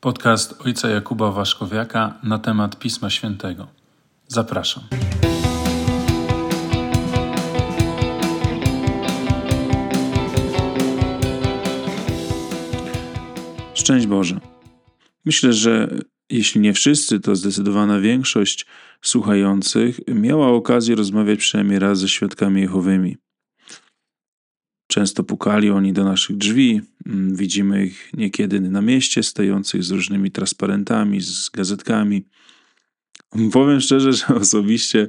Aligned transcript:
Podcast 0.00 0.54
ojca 0.66 0.88
Jakuba 0.88 1.30
Waszkowiaka 1.30 2.18
na 2.22 2.38
temat 2.38 2.78
Pisma 2.78 3.10
Świętego. 3.10 3.66
Zapraszam. 4.28 4.84
Szczęść 13.74 14.06
Boże. 14.06 14.40
Myślę, 15.24 15.52
że 15.52 15.88
jeśli 16.30 16.60
nie 16.60 16.72
wszyscy, 16.72 17.20
to 17.20 17.36
zdecydowana 17.36 18.00
większość 18.00 18.66
słuchających 19.02 20.00
miała 20.08 20.48
okazję 20.48 20.96
rozmawiać 20.96 21.38
przynajmniej 21.38 21.78
raz 21.78 21.98
ze 21.98 22.08
świadkami 22.08 22.60
Jehowymi. 22.60 23.16
Często 24.98 25.24
pukali 25.24 25.70
oni 25.70 25.92
do 25.92 26.04
naszych 26.04 26.36
drzwi. 26.36 26.80
Mm, 27.06 27.36
widzimy 27.36 27.86
ich 27.86 28.10
niekiedy 28.14 28.60
na 28.60 28.82
mieście, 28.82 29.22
stojących 29.22 29.84
z 29.84 29.90
różnymi 29.90 30.30
transparentami, 30.30 31.20
z 31.20 31.50
gazetkami. 31.50 32.24
Powiem 33.52 33.80
szczerze, 33.80 34.12
że 34.12 34.26
osobiście 34.26 35.08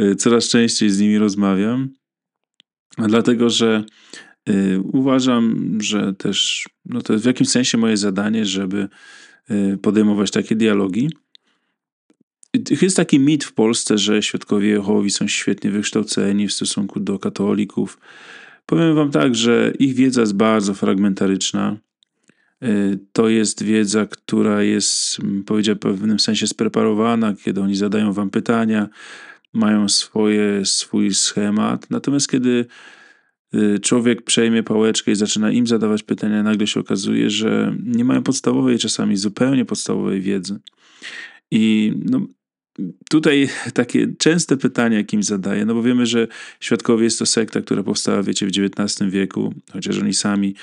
y, 0.00 0.16
coraz 0.16 0.48
częściej 0.48 0.90
z 0.90 1.00
nimi 1.00 1.18
rozmawiam, 1.18 1.88
dlatego 2.98 3.50
że 3.50 3.84
y, 4.48 4.80
uważam, 4.92 5.78
że 5.80 6.14
też 6.14 6.68
no 6.84 7.02
to 7.02 7.12
jest 7.12 7.24
w 7.24 7.26
jakimś 7.26 7.48
sensie 7.48 7.78
moje 7.78 7.96
zadanie, 7.96 8.44
żeby 8.44 8.88
y, 9.50 9.78
podejmować 9.82 10.30
takie 10.30 10.56
dialogi. 10.56 11.10
Jest 12.82 12.96
taki 12.96 13.18
mit 13.18 13.44
w 13.44 13.52
Polsce, 13.52 13.98
że 13.98 14.22
świadkowie 14.22 14.68
Jehowi 14.68 15.10
są 15.10 15.28
świetnie 15.28 15.70
wykształceni 15.70 16.48
w 16.48 16.52
stosunku 16.52 17.00
do 17.00 17.18
katolików 17.18 17.98
Powiem 18.66 18.94
Wam 18.94 19.10
tak, 19.10 19.34
że 19.34 19.72
ich 19.78 19.94
wiedza 19.94 20.20
jest 20.20 20.36
bardzo 20.36 20.74
fragmentaryczna. 20.74 21.76
Y, 22.64 22.98
to 23.12 23.28
jest 23.28 23.62
wiedza, 23.62 24.06
która 24.06 24.62
jest, 24.62 25.18
powiedziałbym, 25.46 25.92
w 25.92 25.98
pewnym 25.98 26.20
sensie 26.20 26.46
spreparowana, 26.46 27.34
kiedy 27.44 27.60
oni 27.60 27.74
zadają 27.74 28.12
Wam 28.12 28.30
pytania, 28.30 28.88
mają 29.52 29.88
swoje, 29.88 30.64
swój 30.64 31.14
schemat. 31.14 31.90
Natomiast 31.90 32.30
kiedy 32.30 32.66
y, 33.54 33.78
człowiek 33.78 34.22
przejmie 34.22 34.62
pałeczkę 34.62 35.12
i 35.12 35.16
zaczyna 35.16 35.50
im 35.50 35.66
zadawać 35.66 36.02
pytania, 36.02 36.42
nagle 36.42 36.66
się 36.66 36.80
okazuje, 36.80 37.30
że 37.30 37.76
nie 37.84 38.04
mają 38.04 38.22
podstawowej, 38.22 38.78
czasami 38.78 39.16
zupełnie 39.16 39.64
podstawowej 39.64 40.20
wiedzy. 40.20 40.58
I 41.50 41.92
no, 42.04 42.26
tutaj 43.10 43.48
takie 43.74 44.14
częste 44.18 44.56
pytania, 44.56 44.96
jakim 44.96 45.22
zadaję, 45.22 45.64
no 45.64 45.74
bo 45.74 45.82
wiemy, 45.82 46.06
że 46.06 46.28
Świadkowie 46.60 47.04
jest 47.04 47.18
to 47.18 47.26
sekta, 47.26 47.60
która 47.60 47.82
powstała, 47.82 48.22
wiecie, 48.22 48.46
w 48.46 48.48
XIX 48.48 49.10
wieku, 49.10 49.54
chociaż 49.72 49.98
oni 49.98 50.14
sami 50.14 50.54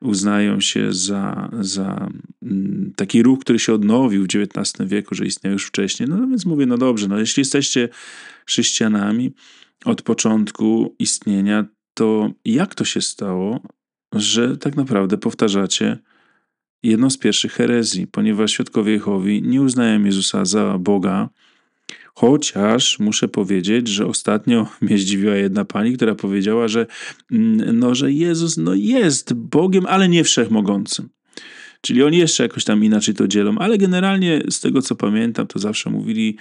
uznają 0.00 0.60
się 0.60 0.92
za, 0.92 1.50
za 1.60 2.08
mm, 2.42 2.92
taki 2.96 3.22
ruch, 3.22 3.40
który 3.40 3.58
się 3.58 3.74
odnowił 3.74 4.22
w 4.22 4.26
XIX 4.26 4.88
wieku, 4.88 5.14
że 5.14 5.26
istniał 5.26 5.52
już 5.52 5.66
wcześniej. 5.66 6.08
No 6.08 6.16
więc 6.16 6.46
mówię, 6.46 6.66
no 6.66 6.78
dobrze, 6.78 7.08
no 7.08 7.18
jeśli 7.18 7.40
jesteście 7.40 7.88
chrześcijanami 8.46 9.32
od 9.84 10.02
początku 10.02 10.94
istnienia, 10.98 11.64
to 11.94 12.30
jak 12.44 12.74
to 12.74 12.84
się 12.84 13.00
stało, 13.00 13.60
że 14.12 14.56
tak 14.56 14.76
naprawdę 14.76 15.18
powtarzacie 15.18 15.98
jedną 16.82 17.10
z 17.10 17.18
pierwszych 17.18 17.52
herezji, 17.52 18.06
ponieważ 18.06 18.52
świadkowie 18.52 18.92
Jehowi 18.92 19.42
nie 19.42 19.62
uznają 19.62 20.04
Jezusa 20.04 20.44
za 20.44 20.78
Boga, 20.78 21.28
Chociaż 22.18 22.98
muszę 22.98 23.28
powiedzieć, 23.28 23.88
że 23.88 24.06
ostatnio 24.06 24.66
mnie 24.80 24.98
zdziwiła 24.98 25.34
jedna 25.34 25.64
pani, 25.64 25.92
która 25.92 26.14
powiedziała, 26.14 26.68
że, 26.68 26.86
mm, 27.32 27.78
no, 27.78 27.94
że 27.94 28.12
Jezus 28.12 28.56
no, 28.56 28.74
jest 28.74 29.34
Bogiem, 29.34 29.86
ale 29.86 30.08
nie 30.08 30.24
wszechmogącym. 30.24 31.08
Czyli 31.80 32.02
oni 32.02 32.18
jeszcze 32.18 32.42
jakoś 32.42 32.64
tam 32.64 32.84
inaczej 32.84 33.14
to 33.14 33.28
dzielą, 33.28 33.58
ale 33.58 33.78
generalnie 33.78 34.42
z 34.50 34.60
tego 34.60 34.82
co 34.82 34.94
pamiętam, 34.94 35.46
to 35.46 35.58
zawsze 35.58 35.90
mówili 35.90 36.36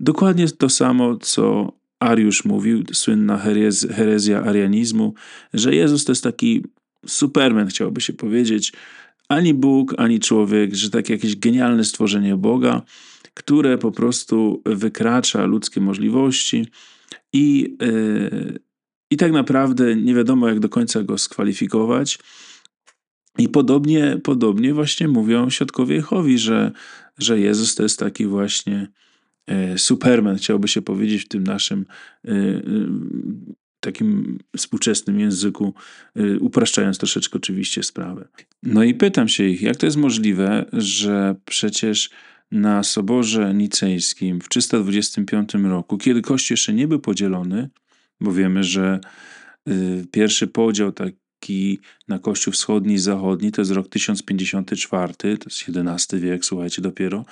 dokładnie 0.00 0.48
to 0.48 0.68
samo, 0.68 1.16
co 1.16 1.72
Ariusz 2.00 2.44
mówił, 2.44 2.84
słynna 2.92 3.38
herez, 3.38 3.86
herezja 3.90 4.42
arianizmu, 4.42 5.14
że 5.54 5.74
Jezus 5.74 6.04
to 6.04 6.12
jest 6.12 6.22
taki 6.22 6.62
superman, 7.06 7.66
chciałoby 7.66 8.00
się 8.00 8.12
powiedzieć, 8.12 8.72
ani 9.28 9.54
Bóg, 9.54 9.94
ani 9.98 10.20
człowiek, 10.20 10.74
że 10.74 10.90
takie 10.90 11.12
jakieś 11.12 11.36
genialne 11.36 11.84
stworzenie 11.84 12.36
Boga, 12.36 12.82
które 13.34 13.78
po 13.78 13.92
prostu 13.92 14.62
wykracza 14.66 15.46
ludzkie 15.46 15.80
możliwości 15.80 16.66
i, 17.32 17.76
yy, 17.80 18.58
i 19.10 19.16
tak 19.16 19.32
naprawdę 19.32 19.96
nie 19.96 20.14
wiadomo, 20.14 20.48
jak 20.48 20.60
do 20.60 20.68
końca 20.68 21.02
go 21.02 21.18
skwalifikować. 21.18 22.18
I 23.38 23.48
podobnie, 23.48 24.20
podobnie 24.24 24.74
właśnie 24.74 25.08
mówią 25.08 25.50
świadkowie 25.50 25.94
Jehowi, 25.94 26.38
że, 26.38 26.72
że 27.18 27.40
Jezus 27.40 27.74
to 27.74 27.82
jest 27.82 27.98
taki 27.98 28.26
właśnie 28.26 28.88
e, 29.46 29.78
Superman, 29.78 30.36
chciałoby 30.36 30.68
się 30.68 30.82
powiedzieć 30.82 31.24
w 31.24 31.28
tym 31.28 31.44
naszym 31.44 31.86
e, 32.24 32.32
takim 33.80 34.38
współczesnym 34.56 35.20
języku, 35.20 35.74
upraszczając 36.40 36.98
troszeczkę 36.98 37.38
oczywiście 37.38 37.82
sprawę. 37.82 38.28
No 38.62 38.84
i 38.84 38.94
pytam 38.94 39.28
się 39.28 39.44
ich, 39.44 39.62
jak 39.62 39.76
to 39.76 39.86
jest 39.86 39.96
możliwe, 39.96 40.66
że 40.72 41.34
przecież 41.44 42.10
na 42.52 42.82
Soborze 42.82 43.54
Nicejskim 43.54 44.40
w 44.40 44.48
325 44.48 45.54
roku, 45.54 45.98
kiedy 45.98 46.22
Kościół 46.22 46.52
jeszcze 46.52 46.72
nie 46.72 46.88
był 46.88 47.00
podzielony, 47.00 47.70
bo 48.20 48.32
wiemy, 48.32 48.64
że 48.64 49.00
y, 49.68 50.06
pierwszy 50.10 50.46
podział 50.46 50.92
taki 50.92 51.80
na 52.08 52.18
Kościół 52.18 52.52
wschodni 52.52 52.94
i 52.94 52.98
zachodni 52.98 53.52
to 53.52 53.60
jest 53.60 53.70
rok 53.70 53.88
1054, 53.88 55.14
to 55.14 55.28
jest 55.28 55.64
XI 55.68 56.16
wiek, 56.16 56.44
słuchajcie, 56.44 56.82
dopiero, 56.82 57.24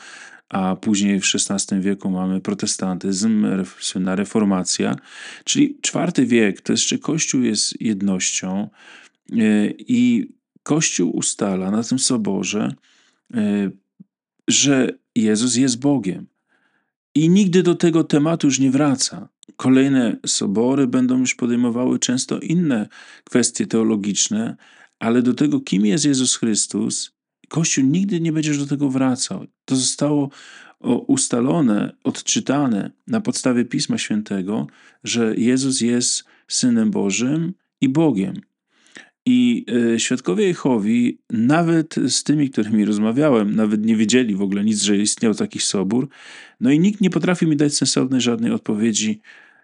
a 0.48 0.76
później 0.76 1.20
w 1.20 1.24
XVI 1.24 1.80
wieku 1.80 2.10
mamy 2.10 2.40
protestantyzm, 2.40 3.46
słynna 3.80 4.14
reformacja, 4.14 4.96
czyli 5.44 5.78
IV 5.94 6.26
wiek 6.26 6.60
to 6.60 6.72
jeszcze 6.72 6.98
Kościół 6.98 7.42
jest 7.42 7.80
jednością 7.80 8.68
y, 9.32 9.74
i 9.78 10.28
Kościół 10.62 11.16
ustala 11.16 11.70
na 11.70 11.82
tym 11.82 11.98
soborze, 11.98 12.74
y, 13.34 13.70
że 14.48 15.00
Jezus 15.22 15.56
jest 15.56 15.80
Bogiem. 15.80 16.26
I 17.14 17.30
nigdy 17.30 17.62
do 17.62 17.74
tego 17.74 18.04
tematu 18.04 18.46
już 18.46 18.58
nie 18.58 18.70
wraca. 18.70 19.28
Kolejne 19.56 20.16
sobory 20.26 20.86
będą 20.86 21.18
już 21.18 21.34
podejmowały 21.34 21.98
często 21.98 22.38
inne 22.38 22.88
kwestie 23.24 23.66
teologiczne, 23.66 24.56
ale 24.98 25.22
do 25.22 25.34
tego, 25.34 25.60
kim 25.60 25.86
jest 25.86 26.04
Jezus 26.04 26.36
Chrystus, 26.36 27.12
Kościół 27.50 27.84
nigdy 27.84 28.20
nie 28.20 28.32
będzie 28.32 28.54
do 28.54 28.66
tego 28.66 28.90
wracał. 28.90 29.46
To 29.64 29.76
zostało 29.76 30.30
ustalone, 31.06 31.92
odczytane 32.04 32.90
na 33.06 33.20
podstawie 33.20 33.64
Pisma 33.64 33.98
Świętego, 33.98 34.66
że 35.04 35.34
Jezus 35.36 35.80
jest 35.80 36.24
Synem 36.48 36.90
Bożym 36.90 37.54
i 37.80 37.88
Bogiem. 37.88 38.40
I 39.26 39.66
e, 39.94 40.00
świadkowie 40.00 40.46
Jehowi, 40.46 41.18
nawet 41.30 41.94
z 42.08 42.24
tymi, 42.24 42.50
którymi 42.50 42.84
rozmawiałem, 42.84 43.56
nawet 43.56 43.84
nie 43.84 43.96
wiedzieli 43.96 44.34
w 44.34 44.42
ogóle 44.42 44.64
nic, 44.64 44.82
że 44.82 44.96
istniał 44.96 45.34
taki 45.34 45.58
sobór. 45.58 46.08
No 46.60 46.70
i 46.70 46.80
nikt 46.80 47.00
nie 47.00 47.10
potrafił 47.10 47.48
mi 47.48 47.56
dać 47.56 47.74
sensownej 47.74 48.20
żadnej 48.20 48.52
odpowiedzi. 48.52 49.20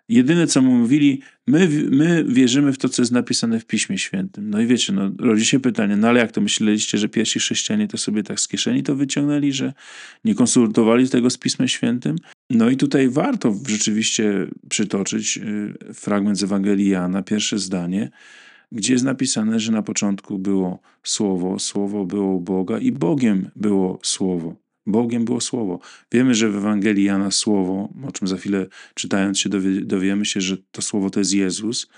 Jedyne, 0.09 0.47
co 0.47 0.62
mu 0.62 0.77
mówili, 0.77 1.22
my, 1.47 1.69
my 1.91 2.25
wierzymy 2.28 2.72
w 2.72 2.78
to, 2.78 2.89
co 2.89 3.03
jest 3.03 3.12
napisane 3.12 3.61
w 3.61 3.66
Piśmie 3.66 3.99
Świętym. 3.99 4.50
No 4.50 4.61
i 4.61 4.66
wiecie, 4.66 4.93
no, 4.93 5.11
rodzi 5.19 5.47
się 5.47 5.61
pytanie, 5.61 5.97
no 5.97 6.09
ale 6.09 6.21
jak 6.21 6.33
to 6.33 6.41
myśleliście, 6.41 6.99
że 6.99 7.09
pierwsi 7.09 7.39
chrześcijanie 7.39 7.89
to 7.89 7.99
sobie 7.99 8.22
tak 8.22 8.41
z 8.41 8.49
kieszeni 8.49 8.83
to 8.83 8.97
wyciągnęli, 8.97 9.53
że 9.53 9.72
nie 10.25 10.34
konsultowali 10.34 11.09
tego 11.09 11.31
z 11.31 11.39
Pismem 11.39 11.69
Świętym? 11.69 12.16
No 12.50 12.71
i 12.71 12.77
tutaj 12.77 13.09
warto 13.09 13.55
rzeczywiście 13.69 14.47
przytoczyć 14.69 15.39
y, 15.39 15.95
fragment 15.95 16.39
z 16.39 16.43
Ewangelii 16.43 16.89
Jana, 16.89 17.22
pierwsze 17.22 17.59
zdanie, 17.59 18.11
gdzie 18.72 18.93
jest 18.93 19.04
napisane, 19.04 19.60
że 19.60 19.72
na 19.72 19.82
początku 19.82 20.38
było 20.38 20.78
Słowo, 21.03 21.59
Słowo 21.59 22.04
było 22.04 22.41
Boga 22.41 22.78
i 22.78 22.93
Bogiem 22.93 23.50
było 23.56 23.99
Słowo. 24.03 24.56
Bogiem 24.87 25.24
było 25.24 25.41
Słowo. 25.41 25.80
Wiemy, 26.13 26.34
że 26.34 26.51
w 26.51 26.57
Ewangelii 26.57 27.04
Jana 27.04 27.30
Słowo, 27.30 27.89
o 28.09 28.13
czym 28.13 28.28
za 28.28 28.36
chwilę 28.36 28.66
czytając 28.95 29.39
się 29.39 29.48
dowie, 29.48 29.80
dowiemy 29.80 30.24
się, 30.24 30.41
że 30.41 30.57
to 30.71 30.83
Słowo 30.83 31.10
to 31.10 31.21
jest 31.21 31.34
Jezus. 31.34 31.89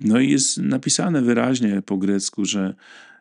No 0.00 0.20
i 0.20 0.30
jest 0.30 0.58
napisane 0.58 1.22
wyraźnie 1.22 1.82
po 1.86 1.96
grecku, 1.96 2.44
że, 2.44 2.74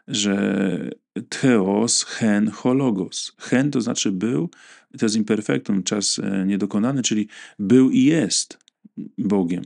że 0.07 0.89
theos, 1.29 2.03
hen, 2.03 2.51
hologos. 2.51 3.35
Hen 3.37 3.71
to 3.71 3.81
znaczy 3.81 4.11
był, 4.11 4.49
to 4.99 5.05
jest 5.05 5.15
imperfektum, 5.15 5.83
czas 5.83 6.19
e, 6.19 6.45
niedokonany, 6.45 7.01
czyli 7.01 7.27
był 7.59 7.89
i 7.89 8.03
jest 8.03 8.57
Bogiem. 9.17 9.63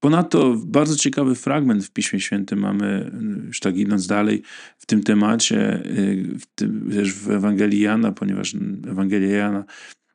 Ponadto 0.00 0.56
bardzo 0.66 0.96
ciekawy 0.96 1.34
fragment 1.34 1.84
w 1.84 1.90
Piśmie 1.90 2.20
Świętym 2.20 2.58
mamy, 2.58 3.10
już 3.46 3.60
tak 3.60 3.76
idąc 3.76 4.06
dalej, 4.06 4.42
w 4.78 4.86
tym 4.86 5.02
temacie, 5.02 5.84
y, 5.86 6.38
w 6.40 6.46
tym, 6.54 6.90
też 6.90 7.12
w 7.12 7.30
Ewangelii 7.30 7.80
Jana, 7.80 8.12
ponieważ 8.12 8.54
Ewangelia 8.88 9.36
Jana 9.36 9.64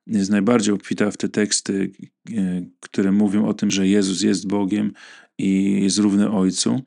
jest 0.08 0.32
najbardziej 0.32 0.74
obfita 0.74 1.12
w 1.12 1.18
te 1.18 1.30
teksty, 1.30 1.92
y, 2.30 2.70
które 2.80 3.12
mówią 3.12 3.46
o 3.46 3.54
tym, 3.54 3.72
że 3.72 3.88
Jezus 3.88 4.22
jest 4.22 4.48
Bogiem 4.48 4.94
i 5.38 5.82
jest 5.84 5.98
równy 5.98 6.32
Ojcu. 6.32 6.82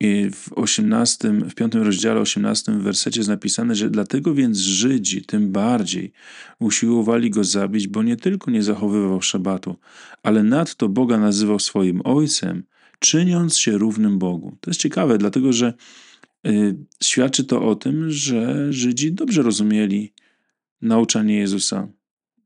I 0.00 0.30
w 0.30 0.52
18, 0.52 1.32
w 1.32 1.54
5 1.54 1.74
rozdziale, 1.74 2.20
18 2.20 2.72
wersecie 2.72 3.20
jest 3.20 3.28
napisane, 3.28 3.74
że 3.74 3.90
dlatego 3.90 4.34
więc 4.34 4.58
Żydzi 4.58 5.24
tym 5.24 5.52
bardziej 5.52 6.12
usiłowali 6.58 7.30
go 7.30 7.44
zabić, 7.44 7.88
bo 7.88 8.02
nie 8.02 8.16
tylko 8.16 8.50
nie 8.50 8.62
zachowywał 8.62 9.22
szabatu, 9.22 9.76
ale 10.22 10.42
nadto 10.42 10.88
Boga 10.88 11.18
nazywał 11.18 11.58
swoim 11.58 12.00
ojcem, 12.04 12.62
czyniąc 12.98 13.58
się 13.58 13.78
równym 13.78 14.18
Bogu. 14.18 14.56
To 14.60 14.70
jest 14.70 14.80
ciekawe, 14.80 15.18
dlatego 15.18 15.52
że 15.52 15.74
y, 16.46 16.76
świadczy 17.02 17.44
to 17.44 17.62
o 17.62 17.74
tym, 17.74 18.10
że 18.10 18.72
Żydzi 18.72 19.12
dobrze 19.12 19.42
rozumieli 19.42 20.12
nauczanie 20.82 21.38
Jezusa. 21.38 21.88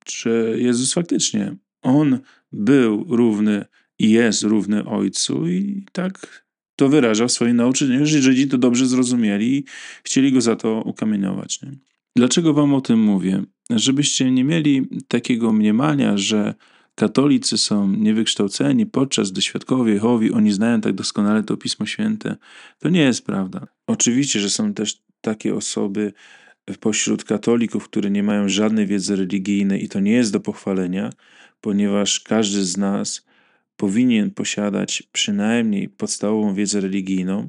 Że 0.08 0.30
Jezus 0.60 0.92
faktycznie, 0.92 1.56
on 1.82 2.18
był 2.52 3.04
równy 3.08 3.64
i 3.98 4.10
jest 4.10 4.42
równy 4.42 4.84
Ojcu 4.84 5.48
i 5.48 5.86
tak 5.92 6.43
to 6.76 6.88
wyrażał 6.88 7.28
w 7.28 7.32
swoim 7.32 7.56
nauczaniu. 7.56 8.06
Żydzi 8.06 8.48
to 8.48 8.58
dobrze 8.58 8.86
zrozumieli 8.86 9.56
i 9.56 9.64
chcieli 10.04 10.32
go 10.32 10.40
za 10.40 10.56
to 10.56 10.82
ukamienować. 10.84 11.62
Nie? 11.62 11.72
Dlaczego 12.16 12.54
wam 12.54 12.74
o 12.74 12.80
tym 12.80 13.00
mówię? 13.00 13.42
Żebyście 13.70 14.30
nie 14.30 14.44
mieli 14.44 14.88
takiego 15.08 15.52
mniemania, 15.52 16.18
że 16.18 16.54
katolicy 16.94 17.58
są 17.58 17.88
niewykształceni, 17.88 18.86
podczas 18.86 19.30
gdy 19.30 19.42
świadkowie 19.42 19.92
Jehowi, 19.92 20.32
oni 20.32 20.52
znają 20.52 20.80
tak 20.80 20.92
doskonale 20.92 21.42
to 21.42 21.56
Pismo 21.56 21.86
Święte. 21.86 22.36
To 22.78 22.88
nie 22.88 23.00
jest 23.00 23.26
prawda. 23.26 23.66
Oczywiście, 23.86 24.40
że 24.40 24.50
są 24.50 24.74
też 24.74 25.02
takie 25.20 25.54
osoby 25.54 26.12
pośród 26.80 27.24
katolików, 27.24 27.84
które 27.84 28.10
nie 28.10 28.22
mają 28.22 28.48
żadnej 28.48 28.86
wiedzy 28.86 29.16
religijnej 29.16 29.84
i 29.84 29.88
to 29.88 30.00
nie 30.00 30.12
jest 30.12 30.32
do 30.32 30.40
pochwalenia, 30.40 31.10
ponieważ 31.60 32.20
każdy 32.20 32.64
z 32.64 32.76
nas 32.76 33.26
powinien 33.76 34.30
posiadać 34.30 35.02
przynajmniej 35.12 35.88
podstawową 35.88 36.54
wiedzę 36.54 36.80
religijną. 36.80 37.48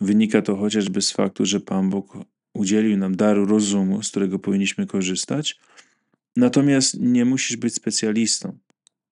Wynika 0.00 0.42
to 0.42 0.56
chociażby 0.56 1.02
z 1.02 1.12
faktu, 1.12 1.46
że 1.46 1.60
Pan 1.60 1.90
Bóg 1.90 2.18
udzielił 2.54 2.96
nam 2.96 3.16
daru 3.16 3.46
rozumu, 3.46 4.02
z 4.02 4.10
którego 4.10 4.38
powinniśmy 4.38 4.86
korzystać. 4.86 5.58
Natomiast 6.36 7.00
nie 7.00 7.24
musisz 7.24 7.56
być 7.56 7.74
specjalistą. 7.74 8.58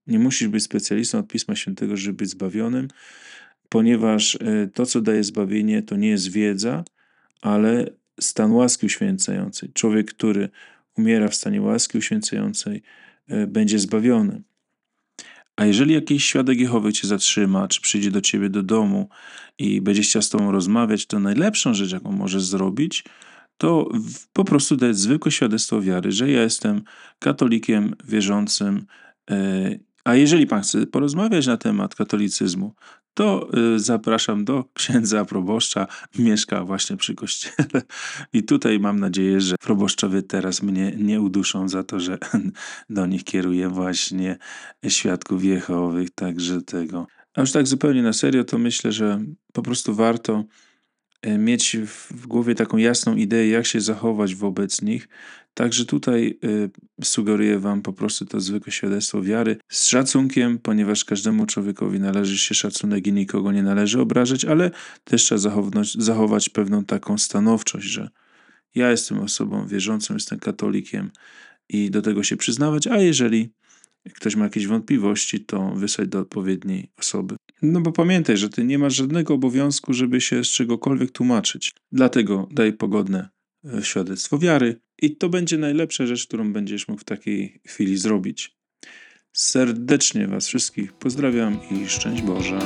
Nie 0.07 0.19
musisz 0.19 0.49
być 0.49 0.63
specjalistą 0.63 1.19
od 1.19 1.29
Pisma 1.29 1.57
Świętego, 1.57 1.97
żeby 1.97 2.17
być 2.17 2.31
zbawionym, 2.31 2.89
ponieważ 3.69 4.35
e, 4.35 4.69
to, 4.75 4.87
co 4.87 5.01
daje 5.01 5.25
zbawienie, 5.25 5.83
to 5.83 5.97
nie 5.97 6.09
jest 6.09 6.33
wiedza, 6.33 6.85
ale 7.43 7.91
stan 8.21 8.53
łaski 8.53 8.87
uświęcającej. 8.87 9.73
Człowiek, 9.73 10.15
który 10.15 10.49
umiera 10.99 11.29
w 11.29 11.35
stanie 11.35 11.63
łaski 11.63 11.99
uświęcającej, 11.99 12.83
e, 13.29 13.47
będzie 13.47 13.79
zbawiony. 13.79 14.43
A 15.57 15.65
jeżeli 15.65 15.95
jakiś 15.95 16.25
świadek 16.25 16.61
Jehowy 16.61 16.93
cię 16.93 17.09
zatrzyma, 17.09 17.69
czy 17.69 17.81
przyjdzie 17.81 18.11
do 18.11 18.21
ciebie 18.21 18.51
do 18.51 18.63
domu 18.63 19.09
i 19.59 19.81
będzie 19.81 20.03
chciał 20.03 20.23
z 20.23 20.29
tobą 20.29 20.53
rozmawiać, 20.53 21.07
to 21.07 21.19
najlepszą 21.19 21.75
rzecz, 21.75 21.93
jaką 21.93 22.13
możesz 22.13 22.43
zrobić, 22.43 23.05
to 23.59 23.89
po 24.33 24.45
prostu 24.45 24.77
dać 24.77 24.97
zwykłe 24.97 25.33
świadectwo 25.33 25.81
wiary, 25.83 26.13
że 26.13 26.31
ja 26.31 26.43
jestem 26.43 26.83
katolikiem 27.19 27.95
wierzącym. 28.05 28.87
E, 29.31 29.79
a 30.05 30.15
jeżeli 30.15 30.47
pan 30.47 30.63
chce 30.63 30.87
porozmawiać 30.87 31.47
na 31.47 31.57
temat 31.57 31.95
katolicyzmu, 31.95 32.75
to 33.17 33.49
y, 33.75 33.79
zapraszam 33.79 34.45
do 34.45 34.65
księdza 34.75 35.25
proboszcza. 35.25 35.87
Mieszka 36.19 36.65
właśnie 36.65 36.97
przy 36.97 37.15
kościele. 37.15 37.83
I 38.33 38.43
tutaj 38.43 38.81
mam 38.81 39.01
nadzieję, 39.01 39.41
że 39.41 39.57
proboszczowie 39.61 40.23
teraz 40.23 40.63
mnie 40.63 40.93
nie 40.99 41.21
uduszą 41.21 41.69
za 41.69 41.83
to, 41.85 42.01
że 42.01 42.19
do 42.91 43.07
nich 43.07 43.25
kieruję 43.25 43.69
właśnie 43.69 44.39
świadków 44.89 45.45
Jehowych, 45.45 46.11
także 46.11 46.63
tego. 46.63 47.07
A 47.35 47.41
już 47.41 47.53
tak 47.53 47.67
zupełnie 47.67 48.03
na 48.03 48.13
serio, 48.13 48.45
to 48.45 48.59
myślę, 48.59 48.93
że 48.93 49.21
po 49.53 49.63
prostu 49.63 49.95
warto 49.95 50.45
E, 51.27 51.39
mieć 51.39 51.77
w 52.11 52.27
głowie 52.27 52.55
taką 52.55 52.77
jasną 52.77 53.17
ideę, 53.17 53.49
jak 53.49 53.67
się 53.67 53.81
zachować 53.81 54.35
wobec 54.35 54.83
nich. 54.83 55.09
Także 55.57 55.85
tutaj 55.85 56.39
y, 56.45 57.05
sugeruję 57.05 57.59
Wam 57.59 57.83
po 57.83 57.93
prostu 57.93 58.27
to 58.27 58.41
zwykłe 58.41 58.73
świadectwo 58.73 59.23
wiary 59.23 59.57
z 59.69 59.87
szacunkiem, 59.87 60.59
ponieważ 60.59 61.05
każdemu 61.05 61.47
człowiekowi 61.47 62.01
należy 62.01 62.39
się 62.39 62.55
szacunek 62.55 63.07
i 63.07 63.13
nikogo 63.13 63.53
nie 63.53 63.63
należy 63.63 64.01
obrażać, 64.01 64.45
ale 64.45 64.71
też 65.05 65.23
trzeba 65.23 65.39
zachować, 65.39 65.95
zachować 65.95 66.49
pewną 66.49 66.85
taką 66.85 67.19
stanowczość, 67.19 67.87
że 67.87 68.09
ja 68.75 68.91
jestem 68.91 69.19
osobą 69.19 69.67
wierzącą, 69.67 70.15
jestem 70.15 70.39
katolikiem 70.39 71.11
i 71.69 71.91
do 71.91 72.03
tego 72.03 72.23
się 72.23 72.37
przyznawać, 72.37 72.87
a 72.87 72.99
jeżeli 72.99 73.53
ktoś 74.15 74.37
ma 74.37 74.45
jakieś 74.45 74.67
wątpliwości, 74.67 75.41
to 75.41 75.71
wysłać 75.71 76.09
do 76.09 76.19
odpowiedniej 76.19 76.91
osoby. 76.99 77.37
No 77.63 77.81
bo 77.81 77.93
pamiętaj, 77.93 78.37
że 78.37 78.49
ty 78.49 78.65
nie 78.65 78.79
masz 78.79 78.95
żadnego 78.95 79.35
obowiązku, 79.35 79.93
żeby 79.93 80.21
się 80.21 80.45
z 80.45 80.49
czegokolwiek 80.49 81.11
tłumaczyć. 81.11 81.73
Dlatego 81.93 82.49
daj 82.51 82.73
pogodne 82.73 83.29
e, 83.65 83.83
świadectwo 83.83 84.39
wiary 84.39 84.86
i 85.03 85.17
to 85.17 85.29
będzie 85.29 85.59
najlepsza 85.59 86.07
rzecz, 86.07 86.27
którą 86.27 86.53
będziesz 86.53 86.89
mógł 86.89 87.01
w 87.01 87.05
takiej 87.05 87.61
chwili 87.67 87.97
zrobić. 87.97 88.57
Serdecznie 89.33 90.27
Was 90.27 90.49
wszystkich 90.49 90.93
pozdrawiam 90.93 91.59
i 91.71 91.89
szczęść 91.89 92.23
Boże. 92.23 92.59